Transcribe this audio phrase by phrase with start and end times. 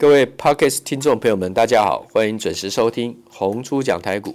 [0.00, 4.34] 各位 Podcast 听众朋友们，大家好，欢迎准时收听红猪讲台股，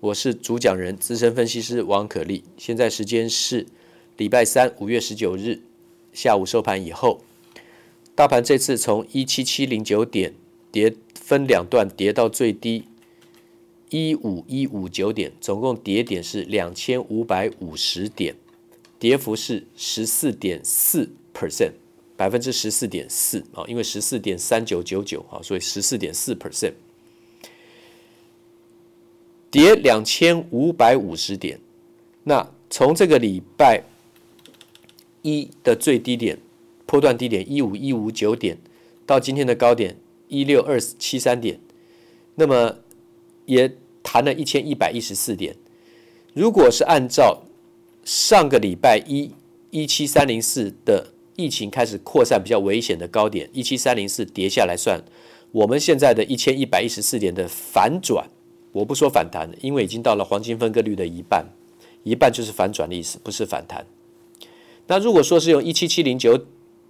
[0.00, 2.44] 我是主讲人资深分析师王可立。
[2.56, 3.66] 现在时间是
[4.16, 5.60] 礼拜三五月十九日
[6.14, 7.20] 下午收盘以后，
[8.14, 10.32] 大盘这次从一七七零九点
[10.70, 12.84] 跌分两段跌到最低
[13.90, 18.34] 一五一五九点，总共跌点是两千五百五十点，
[18.98, 21.72] 跌幅是十四点四 percent。
[22.22, 26.74] 百分之十四点四啊，因为十四点三九九九啊，所以十四点四 percent，
[29.50, 31.58] 跌两千五百五十点。
[32.22, 33.82] 那从这个礼拜
[35.22, 36.38] 一的最低点，
[36.86, 38.56] 波段低点一五一五九点，
[39.04, 39.96] 到今天的高点
[40.28, 41.58] 一六二七三点，
[42.36, 42.78] 那么
[43.46, 45.56] 也弹了一千一百一十四点。
[46.34, 47.42] 如果是按照
[48.04, 49.32] 上个礼拜一
[49.72, 51.08] 一七三零四的。
[51.36, 55.02] 疫情开始扩散比较危险的高点一七三零四跌下来算，
[55.50, 58.28] 我们现在的一千一百一十四点的反转，
[58.72, 61.46] 我不说反弹，因为已经到了黄金分割率的一半，
[62.04, 63.86] 一半就是反转的意思，不是反弹。
[64.86, 66.46] 那如果说是用一七七零九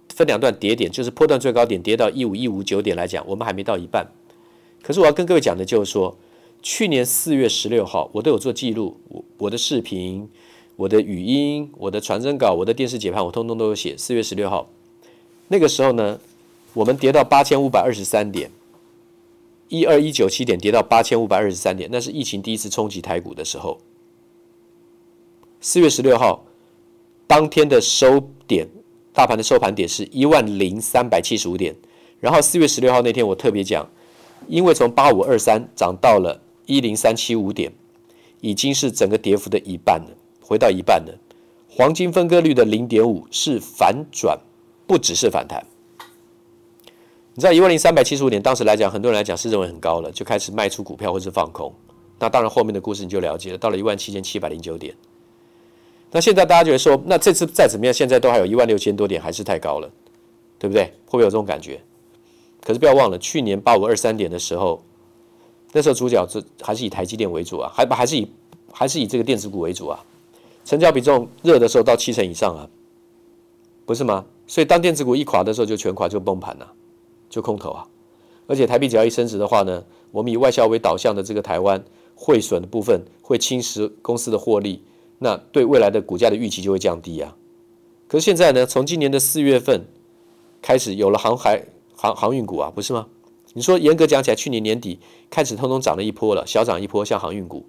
[0.09, 4.11] 分两段跌点，就是波段最高点跌到一五一五九点来讲，我们还没到一半。
[4.81, 6.17] 可是我要跟各位讲的就是说，
[6.61, 10.29] 去年四月十六号我都有做记录，我我的视频。
[10.75, 13.95] 我的语音、我的传真稿、我的电视解盘，我通通都有写。
[13.97, 14.69] 四月十六号
[15.47, 16.19] 那个时候呢，
[16.73, 18.49] 我们跌到八千五百二十三点，
[19.69, 23.79] 一二一九七点跌到八千五百二十三点，那是疫情第一次冲击台股的时候。
[25.61, 26.43] 四月十六号
[27.27, 28.67] 当天的收点，
[29.13, 31.75] 大盘的收盘点是一万零三百七十五点。
[32.19, 33.87] 然后四月十六号那天，我特别讲，
[34.47, 37.71] 因为从八五二三涨到了一零三七五点，
[38.41, 40.17] 已经是整个跌幅的一半了。
[40.53, 41.17] 回到一半了，
[41.67, 44.39] 黄金分割率的零点五是反转，
[44.85, 45.65] 不只是反弹。
[47.33, 51.73] 你知道一万零三百七十五点，当时来讲，很多人来讲是认为很高了，就开始卖出股票或是放空。
[52.19, 53.57] 那当然后面的故事你就了解了。
[53.57, 54.93] 到了一万七千七百零九点，
[56.11, 59.89] 那现在大家觉得说，那这次再怎么样，现在都还有一万六千多点，还是太高了，
[60.59, 60.83] 对不对？
[60.83, 61.81] 会不会有这种感觉？
[62.61, 64.83] 可是不要忘了，去年八五二三点的时候，
[65.71, 68.31] 那时候主角是还是以台积电为主啊，还还是以
[68.71, 69.99] 还是以这个电子股为主啊。
[70.65, 72.69] 成交比重热的时候到七成以上啊，
[73.85, 74.25] 不是吗？
[74.47, 76.73] 所以当电子股一垮的时候就全垮，就崩盘了，
[77.29, 77.87] 就空头啊。
[78.47, 81.83] 而且台币只要一升值的话呢，我们以外销为导向的这个台湾
[82.15, 84.83] 汇损的部分会侵蚀公司的获利，
[85.19, 87.35] 那对未来的股价的预期就会降低啊。
[88.07, 89.85] 可是现在呢，从今年的四月份
[90.61, 93.07] 开始有了航海航航运股啊，不是吗？
[93.53, 94.99] 你说严格讲起来，去年年底
[95.29, 97.65] 开始通通涨了一波了，小涨一波，像航运股。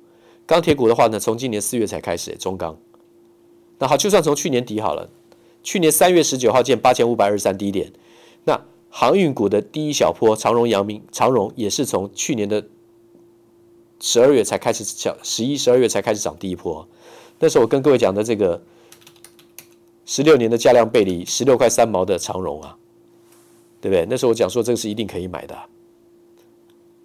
[0.47, 2.77] 钢铁股的话呢，从今年四月才开始，中钢。
[3.79, 5.09] 那好，就算从去年底好了，
[5.63, 7.93] 去年三月十九号见八千五百二十三低点，
[8.45, 12.67] 那航运股的第一小波，长荣、阳明、长荣也是从去年的
[14.01, 16.87] 十二月才开始涨，十一、十二月才开始涨第一波。
[17.39, 18.63] 那时候我跟各位讲的这个
[20.05, 22.77] 十六年的价量背离，十六块三毛的长荣啊，
[23.81, 24.07] 对不对？
[24.09, 25.59] 那时候我讲说这个是一定可以买的。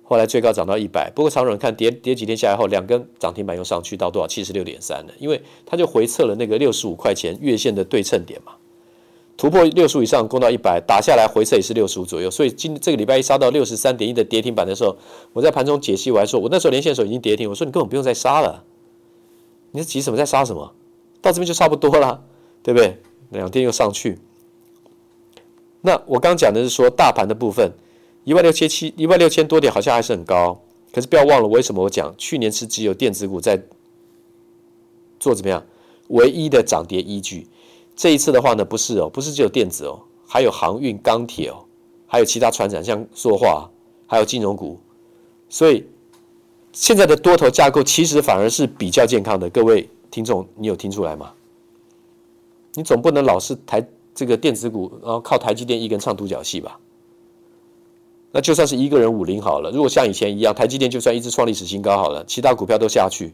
[0.10, 4.28] 后来最高涨到一百，不过长荣看跌跌几天下来后，两根涨停板又上去到多少？
[4.28, 8.54] 七十六点三了，因为它就回测了那个六十五块钱月线的对称点嘛，
[9.38, 14.98] 突破六十五以上攻到一百，打下来回测也是六十五左右，所以今这个礼拜一杀到六十三点一的跌停板的时候，
[15.32, 18.64] 我在盘中解析我还说，我那时候连线的时候已经跌停，我说你根本不用再杀了，
[19.70, 20.74] 你是急什么在杀什么？
[21.22, 22.24] 到这边就差不多了，
[22.64, 22.98] 对不对？
[23.30, 24.18] 两天又上去，
[25.82, 27.72] 那我刚讲的是说大盘的部分。
[28.24, 33.62] 一万六千七，一万六千多点好像还是很高，可是不要忘了，为什么我讲去年是只有电子股在
[35.20, 35.66] 做怎么样
[36.10, 37.48] 唯一的涨跌依据？
[37.96, 41.66] 这一次的话呢，不是哦，不是只有电子哦，还有航运、钢铁哦，
[42.08, 43.70] 还有其他船产，像塑化，
[44.08, 44.80] 还有金融股。
[45.50, 45.86] 所以
[46.72, 49.50] 现在的多头架构其实反而是比较健康的。
[49.50, 51.34] 各位听众，你有听出来吗？
[52.76, 56.80] 你总不能老是台这个电子股，然后靠台积电一根唱独角戏吧？
[58.32, 63.34] 那就算是一个人五零好了，如果像以前一样，台积电就算一直创历史新高好了，其他股票都下去，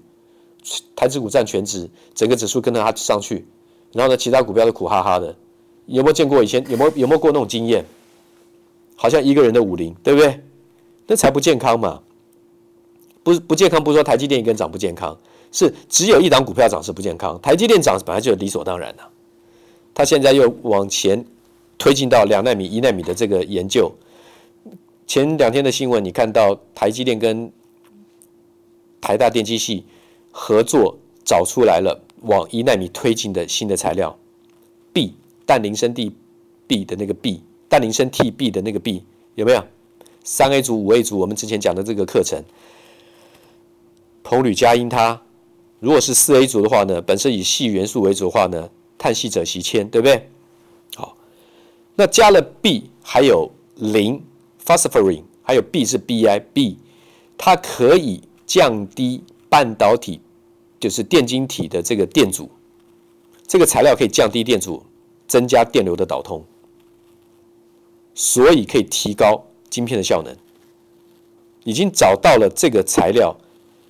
[0.95, 3.45] 台指股占全值，整个指数跟着它上去，
[3.91, 5.35] 然后呢，其他股票都苦哈哈的，
[5.87, 7.85] 有没有见过以前有没有有没有过那种经验？
[8.95, 10.39] 好像一个人的五零，对不对？
[11.07, 12.01] 那才不健康嘛！
[13.21, 15.15] 不是不健康，不是说台积电一个人涨不健康，
[15.51, 17.37] 是只有一档股票涨是不健康。
[17.41, 19.03] 台积电涨本来就理所当然的，
[19.93, 21.25] 它现在又往前
[21.77, 23.91] 推进到两纳米、一纳米的这个研究。
[25.07, 27.51] 前两天的新闻，你看到台积电跟
[28.99, 29.85] 台大电机系
[30.31, 34.17] 合作找出来了往一纳米推进的新的材料
[34.91, 35.13] ，B
[35.45, 36.11] 氮磷砷地
[36.67, 39.03] B 的那个 B 氮磷砷 T B 的那个 B
[39.35, 39.63] 有没有？
[40.23, 42.43] 三 A 族、五 A 族，我们之前讲的这个课程，
[44.23, 45.19] 铜铝加銦鉈。
[45.79, 48.67] 如果是四 A 族的话呢，本身以系元素为主的话呢，
[48.97, 50.27] 碳系者席铅，对不对？
[50.95, 51.15] 好，
[51.93, 54.19] 那加了 B 还有磷
[54.65, 56.77] （Phosphorin），还有 B 是 Bi，B，
[57.37, 60.19] 它可以降低半导体，
[60.79, 62.49] 就是电晶体的这个电阻。
[63.47, 64.83] 这个材料可以降低电阻，
[65.27, 66.43] 增加电流的导通，
[68.13, 70.35] 所以可以提高晶片的效能。
[71.63, 73.35] 已经找到了这个材料。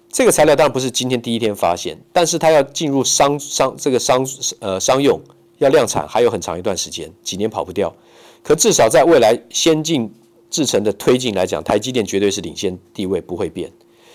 [0.10, 4.25] 这个材料当然不是今天第一天发现，但是它要进入商商这个商
[4.60, 5.19] 呃商用
[5.57, 7.94] 要量产，还有很长一段时间，几年跑不掉。
[8.42, 10.10] 可至少在未来先进
[10.56, 13.69] 制程的推进来讲，台积电绝对是领先地位，不会变。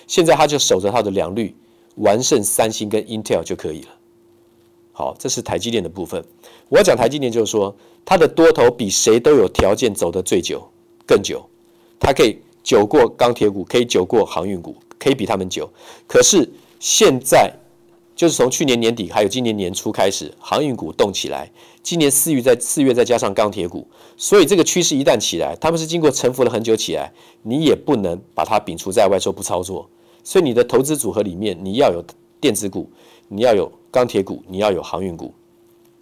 [0.07, 1.55] 现在它就守着它的良率，
[1.97, 3.89] 完胜三星跟 Intel 就可以了。
[4.93, 6.25] 好，这是台积电的部分。
[6.71, 7.77] 我要讲台积电，就是说
[8.07, 10.67] 它的多头比谁都有条件走得最久、
[11.07, 11.45] 更久，
[11.99, 14.75] 它可以久过钢铁股，可以久过航运股。
[15.03, 15.67] 可以比他们久，
[16.07, 16.47] 可是
[16.79, 17.51] 现在
[18.15, 21.51] 就是从去年年底还有今年年初开始，航运股动起来。
[21.83, 23.87] 今年四月在四月再加上钢铁股，
[24.17, 27.13] 所以这个趋势一旦起来，他们是经过沉浮了很久起来，
[27.43, 29.89] 你也不能把它摒除在外说不操作。
[30.23, 32.05] 所以你的投资组合里面，你要有
[32.41, 32.89] 电子股，
[33.29, 35.33] 你要有钢铁股，你要有航运股。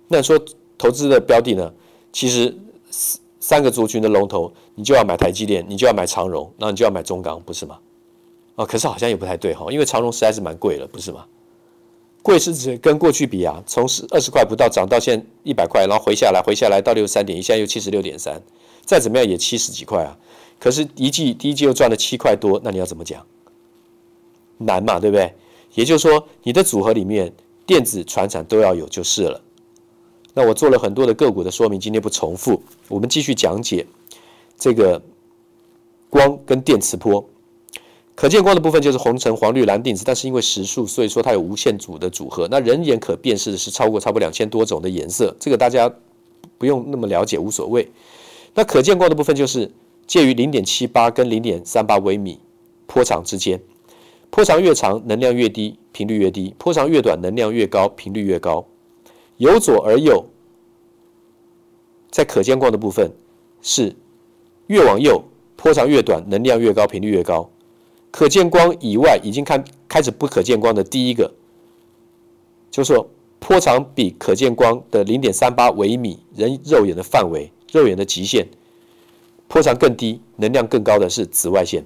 [0.08, 0.38] 那说
[0.76, 1.72] 投资的标的呢？
[2.12, 2.56] 其实
[2.90, 7.78] 三三个族群的龙头，你就要买台积电，你就要买长荣，那你就要买中钢，不是吗？
[8.56, 11.24] 啊，可是好像也不太对哈，因为长荣实在是蛮贵了，不是吗？
[12.28, 18.38] 贵是指跟过去比啊，从十二十块不到涨到现一百块，然后回下来，回下来到六十三点一，现在又七十六点三，
[18.84, 20.14] 再怎么样也七十几块啊。
[20.60, 23.24] 可是一季第一季又赚了七块多，那你要怎么讲？
[24.58, 25.32] 难嘛，对不对？
[25.72, 27.32] 也就是说，你的组合里面
[27.64, 29.40] 电子、传产都要有就是了。
[30.34, 33.86] 那我做了很多的个股的说明，今天不重复，我们继续讲解
[34.58, 35.00] 这个
[36.10, 37.26] 光跟电磁波。
[38.18, 42.48] 可见光的部分就是红橙黄绿蓝靛紫，但是因为实数，所以说它有无限组的组合。
[42.50, 45.88] 那人眼可辨识的是超过差不多两千多种的颜色，这个大家
[46.58, 47.88] 不用那么了解，无所谓。
[48.54, 49.70] 那可见光的部分就是
[50.04, 52.40] 介于零点七八跟零点三八微米
[52.88, 53.62] 波长之间，
[54.30, 58.66] 波长越长，能量越低，频率越低；波长越短，能量越高，频率越高。
[59.36, 60.26] 由左而右，
[62.10, 63.12] 在可见光的部分
[63.62, 63.94] 是
[64.66, 65.22] 越往右，
[65.54, 67.48] 波长越短，能量越高，频率越高。
[68.10, 71.32] 可见光以外，已经看开始不可见光的第一个，
[72.70, 73.08] 就是说
[73.38, 78.46] 波长比可见光的零点三八微米人肉眼的范围，肉眼的极限，
[79.46, 81.84] 波长更低，能量更高的是紫外线。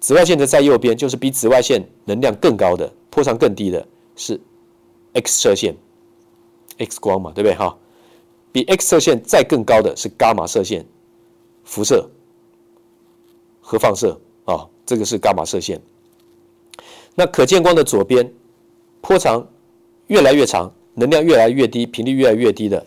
[0.00, 3.86] 紫外线的在右边，就是比紫外线能量更高的，波长更低的
[4.16, 4.40] 是
[5.12, 5.76] X 射线
[6.78, 7.76] ，X 光嘛，对不对哈？
[8.50, 10.84] 比 X 射线再更高的是伽马射线，
[11.64, 12.10] 辐射、
[13.60, 14.66] 核放射啊。
[14.90, 15.80] 这个是伽马射线。
[17.14, 18.28] 那可见光的左边，
[19.00, 19.46] 波长
[20.08, 22.84] 越来越长，能量越来越低，频率越来越低的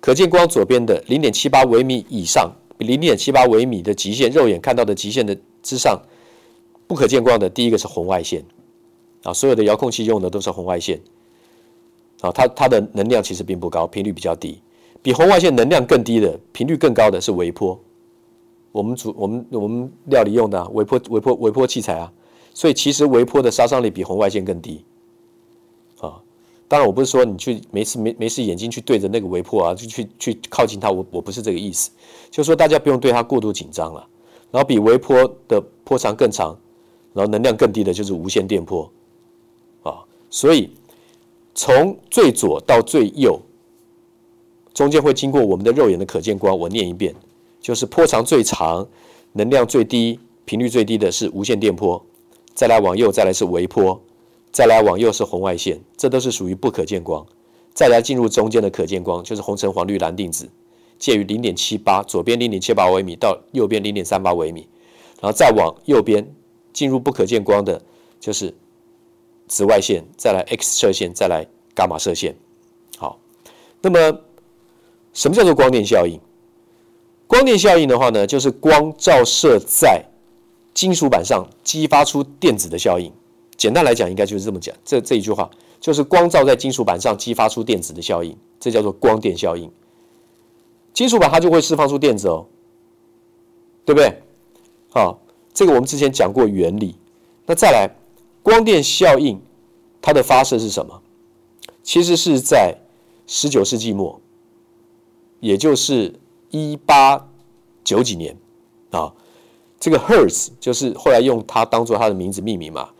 [0.00, 5.96] 可见光左边的零点七八微米以上，比零点七八微米的极限，肉眼看到的极限的之上，
[6.88, 8.44] 不可见光的第一个是红外线
[9.22, 11.00] 啊，所有的遥控器用的都是红外线
[12.20, 14.60] 啊，它它的能量其实并不高，频率比较低，
[15.00, 17.78] 比红外线能量更低的，频率更高的是微波。
[18.74, 22.12] 我们主我们我们料理用的、啊、微波微波微波器材啊，
[22.52, 24.84] 所以其实微波的杀伤力比红外线更低
[26.00, 26.20] 啊。
[26.66, 31.92] 当然我不是说你去没事没没事眼睛去对着那个微波啊，就去去靠近它，我我不是这个意思，
[32.32, 34.04] 就是说大家不用对它过度紧张了。
[34.50, 36.58] 然后比微波的波长更长，
[37.12, 38.90] 然后能量更低的就是无线电波
[39.84, 40.02] 啊。
[40.30, 40.68] 所以
[41.54, 43.40] 从最左到最右，
[44.72, 47.14] 中间会经过我们的肉眼的可见光，我念一遍。
[47.64, 48.86] 就是波长最长、
[49.32, 52.04] 能量最低、频率最低的是无线电波，
[52.52, 53.98] 再来往右，再来是微波，
[54.52, 57.24] 再来往右是红外线，这都是属于不可见光。
[57.72, 60.46] 再来进入中间的可见光，就是红橙黄绿蓝靛紫，
[60.98, 64.68] 介于零点七八，左边零点七八微米到右边零点三八微米，
[65.22, 66.34] 然后再往右边
[66.74, 67.80] 进入不可见光的，
[68.20, 68.54] 就是
[69.48, 72.36] 紫外线，再来 X 射线，再来伽马射线。
[72.98, 73.18] 好，
[73.80, 74.20] 那么
[75.14, 76.20] 什么叫做光电效应？
[77.26, 80.04] 光电效应的话呢，就是光照射在
[80.74, 83.10] 金属板上，激发出电子的效应。
[83.56, 84.74] 简单来讲，应该就是这么讲。
[84.84, 85.50] 这这一句话
[85.80, 89.70] 就是光照在金属板上，激发出电子的效应，这叫做光电效应。
[90.92, 92.46] 金属板它就会释放出电子哦，
[93.84, 94.22] 对不对？
[94.90, 95.18] 好，
[95.52, 96.94] 这个我们之前讲过原理。
[97.46, 97.90] 那再来，
[98.42, 99.40] 光电效应
[100.02, 101.00] 它的发射是什么？
[101.82, 102.76] 其实是在
[103.26, 104.20] 十九世纪末，
[105.40, 106.14] 也就是。
[106.54, 107.28] 一八
[107.82, 108.36] 九几年
[108.90, 109.12] 啊，
[109.80, 112.90] 这个 Hertz 就是后来用它当做它的名字命名嘛，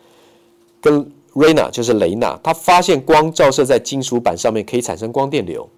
[0.81, 5.69] 跟 Rena 就是雷纳，他发现光照射在金属板上面可以产生光电流，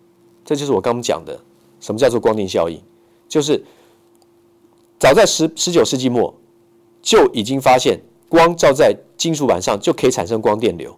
[0.45, 1.39] 这就是我刚刚讲的，
[1.81, 2.81] 什么叫做光电效应？
[3.29, 3.63] 就是
[4.99, 6.35] 早在十十九世纪末
[7.03, 10.97] 就已经发现光照在金属板上就可以产生光电流。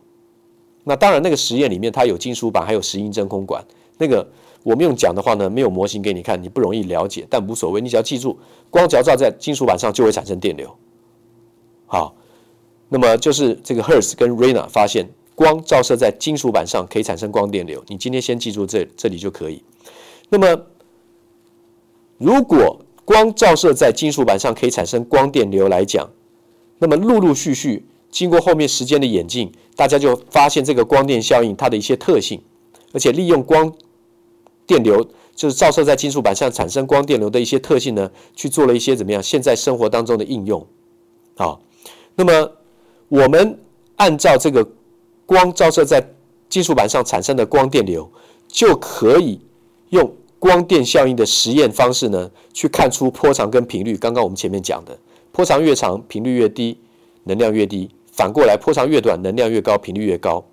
[0.84, 3.64] 那当然，那个实验里面它有金属板，还有石英真空管。
[3.98, 4.26] 那个
[4.62, 8.38] 我们用讲的话呢，没有模型给你看，你不容易了解，但无所谓，你只要记住，
[8.70, 10.74] 光只要照在金属板上就会产生电流。
[11.86, 12.14] 好。
[12.90, 17.84] 那么就是这个 Hertz 跟 Rayner 发现光照射在金属板上可以产生光电流。
[17.88, 19.62] 你今天先记住这这里就可以。
[20.30, 20.58] 那么
[22.16, 26.08] 如果光照射在金属板上可以产生光电流来讲，
[26.78, 32.40] 那么陆陆续续经过后面时间的演进，大家就发现这个光电效应它的一些特性，
[32.94, 33.70] 而且利用光
[34.68, 40.64] 电流就是照射在金属板上产生光电流的一些特性呢，去做了一些怎么样现在生活当中的应用。
[41.34, 41.58] 啊，
[42.14, 42.52] 那么。
[43.10, 43.58] 我们
[43.96, 44.68] 按照这个
[45.24, 46.12] 光照射在
[46.50, 48.06] 金属板上产生的光电流，
[48.46, 49.40] 就可以
[49.88, 53.96] 用光电效应的实验方式呢，去看出波长跟频率。
[53.96, 54.98] 刚刚我们前面讲的，
[55.32, 56.78] 波长越长，频率越低，
[57.24, 60.44] 能量越低；反过来，波长越短，能量越高，频率越高。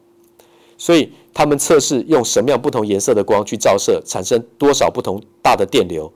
[0.78, 6.12] 所以他们测试用什么样不同颜色的光去照射，产生多少不同大的电流。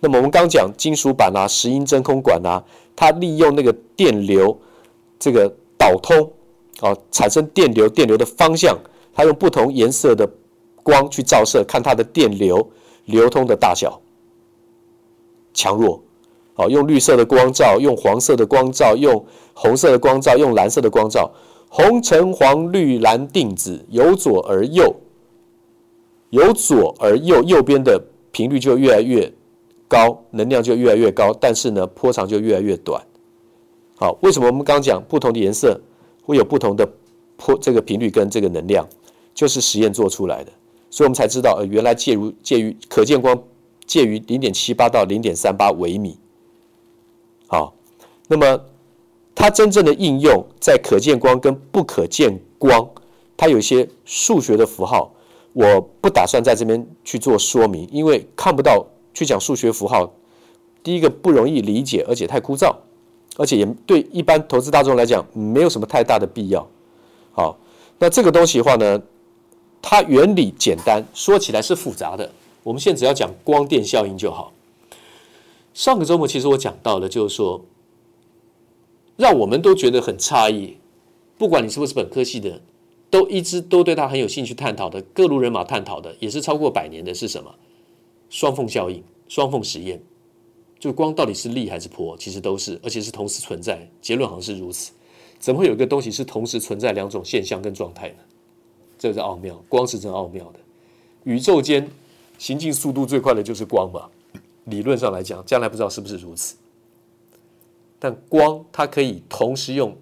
[0.00, 2.62] 那么我们刚讲金属板啊，石英真空管啊，
[2.94, 4.58] 它利用那个电流
[5.18, 5.50] 这个。
[5.76, 6.32] 导通，
[6.80, 8.78] 啊，产生电流，电流的方向，
[9.12, 10.26] 它用不同颜色的
[10.82, 12.70] 光去照射，看它的电流
[13.04, 14.00] 流通的大小、
[15.52, 16.02] 强弱，
[16.54, 21.30] 啊，用绿色的光照，用黄色的光照，用红色的光照，用蓝色的光照，
[21.76, 24.94] 红橙黄绿蓝靛紫，由左而右，
[26.30, 28.00] 由左而右，右边的
[28.30, 29.32] 频率就越来越
[29.88, 33.04] 高，能量就越来越高，但是呢，波长就越来越短。
[33.96, 35.80] 好，为什么我们刚讲不同的颜色
[36.22, 36.88] 会有不同的
[37.36, 38.88] 波这个频率跟这个能量，
[39.34, 40.52] 就是实验做出来的，
[40.90, 43.36] 所以我们才知道，呃，原来介于介于可见光
[43.84, 46.16] 介于零点七八到零点三八微米。
[47.48, 47.74] 好，
[48.28, 48.64] 那么
[49.34, 52.88] 它真正的应用在可见光跟不可见光，
[53.36, 55.12] 它有一些数学的符号，
[55.52, 60.12] 我不打算在这边去做说明，因为看不到去讲数学符号，
[60.82, 62.74] 第一个不容易理解，而且太枯燥。
[63.36, 66.64] 而且也对一般投资大众来讲，没有什么太大的必要。
[67.32, 67.58] 好，
[67.98, 69.02] 那这个东西的话呢，
[69.82, 72.30] 它原理简单，说起来是复杂的。
[72.62, 74.52] 我们现在只要讲光电效应就好。
[75.72, 77.60] 上个周末其实我讲到了，就是说，
[79.16, 80.76] 让我们都觉得很诧异，
[81.38, 82.60] 不管你是不是本科系的，
[83.10, 87.54] 都一直都对它很有兴趣探讨的，各路人马探讨的，也是超过百年的是什么？
[88.28, 90.02] 双缝效应、双缝实验。
[90.80, 93.88] 就光到底是力还是波，其实都是，而且是同时存在。
[94.02, 94.92] 结论好像是如此，
[95.38, 98.16] 怎么会有一个东西是同时存在两种现象跟状态呢？
[98.98, 100.58] 这个是奥妙，光是真奥妙的。
[101.22, 101.88] 宇宙间
[102.36, 104.10] 行进速度最快的就是光嘛，
[104.64, 106.56] 理论上来讲，将来不知道是不是如此。
[107.98, 109.96] 但光它可以同时用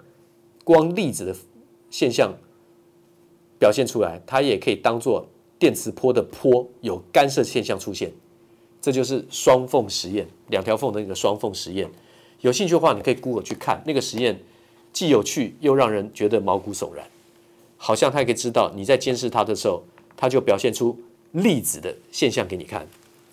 [0.64, 1.36] 光粒子的
[1.90, 2.34] 现象
[3.58, 5.26] 表现出来，它也可以当做
[5.58, 8.12] 电磁波的波有干涉现象出现。
[8.80, 11.88] 这就是双缝实验，两条缝的那个双缝实验。
[12.40, 14.40] 有兴趣的话，你可以 Google 去看那个实验，
[14.92, 17.06] 既有趣又让人觉得毛骨悚然。
[17.76, 19.84] 好像他也可以知道你在监视它的时候，
[20.16, 20.98] 它就表现出
[21.30, 22.86] 粒子的现象给你看，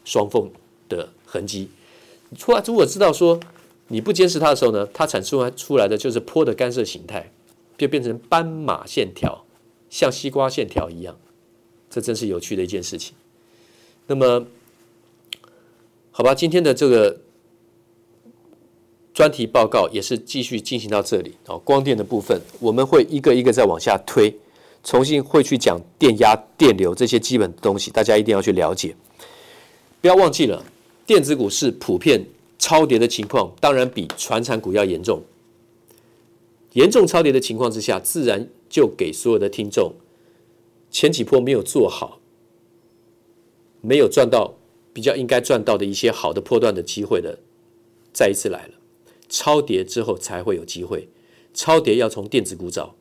[0.06, 0.52] 双缝
[0.88, 1.70] 的痕迹。
[2.38, 3.40] 出来如果知道说
[3.90, 7.32] 你不监视它的时候呢，它产出来出来的就是波的干涉形态，
[7.78, 9.46] 就变成斑马线条，
[9.90, 11.18] 像西瓜线条一样。
[11.90, 13.14] 这真是有趣的一件事情。
[14.08, 14.48] 那么。
[16.12, 17.22] 好吧，今天的这个
[19.14, 21.58] 专题报告也是继续进行到这里哦。
[21.60, 24.36] 光电的部分，我们会一个一个再往下推，
[24.84, 28.94] 重新会去讲电压、电流这些基本的东西，大家一定要去了解。
[30.02, 30.62] 不要忘记了，
[31.06, 32.26] 电子股是普遍
[32.60, 35.24] 超跌的情况，当然比传产股要严重。
[36.74, 39.94] 严重超跌的情况之下，自然就给所有的听众
[40.92, 42.20] 前几波没有做好，
[43.82, 44.54] 没有赚到。
[44.92, 47.40] 比较应该赚到的一些好的波段的机会的，
[48.12, 48.74] 再一次来了。
[49.30, 51.08] 超跌之后才会有机会，
[51.54, 52.96] 超跌要从电子股找，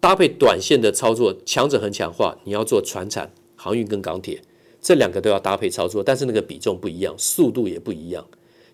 [0.00, 2.36] 搭配短线的操作，强者恒强化。
[2.44, 4.42] 你要做传产、航运跟钢铁，
[4.80, 8.26] 这两个都要搭配操作，但是那个比重不一样，速度也不一样。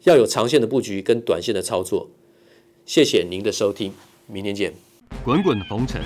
[0.08, 2.08] 要有长线的布局跟短线的操作。
[2.86, 3.92] 谢谢您的收听，
[4.26, 4.72] 明天见。
[5.22, 6.00] 滚滚红尘，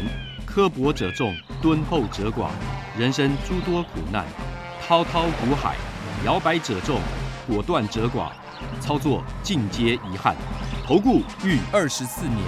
[0.44, 1.32] 刻薄者众，
[1.62, 2.48] 敦厚者寡，
[2.98, 4.26] 人生诸多苦难，
[4.84, 5.76] 滔滔苦海。
[6.26, 6.98] 摇摆者众，
[7.46, 8.32] 果断者寡，
[8.80, 10.34] 操作尽皆遗憾。
[10.84, 12.38] 投顾逾二十四年，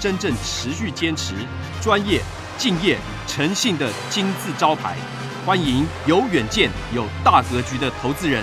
[0.00, 1.34] 真正持续坚持、
[1.82, 2.22] 专业、
[2.56, 2.96] 敬业、
[3.26, 4.96] 诚信的金字招牌。
[5.44, 8.42] 欢迎有远见、有大格局的投资人